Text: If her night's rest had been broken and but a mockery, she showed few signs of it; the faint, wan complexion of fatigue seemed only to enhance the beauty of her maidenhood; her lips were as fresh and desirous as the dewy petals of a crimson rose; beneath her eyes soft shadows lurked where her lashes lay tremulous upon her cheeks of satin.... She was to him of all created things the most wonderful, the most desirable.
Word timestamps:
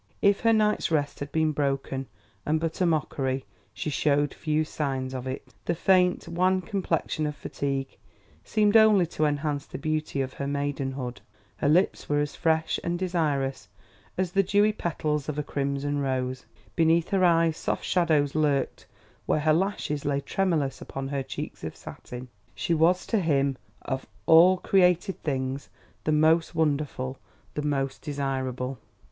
If 0.23 0.39
her 0.39 0.51
night's 0.51 0.89
rest 0.89 1.19
had 1.19 1.31
been 1.31 1.51
broken 1.51 2.07
and 2.43 2.59
but 2.59 2.81
a 2.81 2.87
mockery, 2.87 3.45
she 3.71 3.91
showed 3.91 4.33
few 4.33 4.65
signs 4.65 5.13
of 5.13 5.27
it; 5.27 5.53
the 5.65 5.75
faint, 5.75 6.27
wan 6.27 6.61
complexion 6.61 7.27
of 7.27 7.35
fatigue 7.35 7.97
seemed 8.43 8.75
only 8.75 9.05
to 9.05 9.25
enhance 9.25 9.67
the 9.67 9.77
beauty 9.77 10.21
of 10.21 10.33
her 10.33 10.47
maidenhood; 10.47 11.21
her 11.57 11.69
lips 11.69 12.09
were 12.09 12.19
as 12.19 12.35
fresh 12.35 12.79
and 12.83 12.97
desirous 12.97 13.69
as 14.17 14.31
the 14.31 14.41
dewy 14.41 14.73
petals 14.73 15.29
of 15.29 15.37
a 15.37 15.43
crimson 15.43 15.99
rose; 15.99 16.47
beneath 16.75 17.09
her 17.09 17.23
eyes 17.23 17.55
soft 17.55 17.85
shadows 17.85 18.33
lurked 18.33 18.87
where 19.27 19.41
her 19.41 19.53
lashes 19.53 20.03
lay 20.03 20.19
tremulous 20.19 20.81
upon 20.81 21.09
her 21.09 21.21
cheeks 21.21 21.63
of 21.63 21.75
satin.... 21.75 22.27
She 22.55 22.73
was 22.73 23.05
to 23.05 23.19
him 23.19 23.55
of 23.83 24.07
all 24.25 24.57
created 24.57 25.21
things 25.21 25.69
the 26.05 26.11
most 26.11 26.55
wonderful, 26.55 27.19
the 27.53 27.61
most 27.61 28.01
desirable. 28.01 28.79